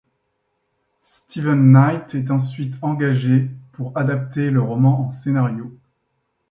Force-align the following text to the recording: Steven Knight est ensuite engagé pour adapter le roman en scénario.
Steven 1.01 1.73
Knight 1.73 2.15
est 2.15 2.31
ensuite 2.31 2.73
engagé 2.81 3.51
pour 3.71 3.95
adapter 3.95 4.49
le 4.49 4.59
roman 4.59 5.01
en 5.01 5.11
scénario. 5.11 5.77